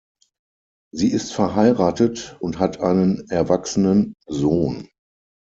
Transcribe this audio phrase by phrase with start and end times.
[0.91, 4.87] Sie ist verheiratet und hat einen erwachsenen Sohn.